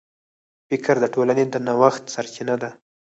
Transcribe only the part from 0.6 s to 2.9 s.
فکر د ټولنې د نوښت سرچینه ده.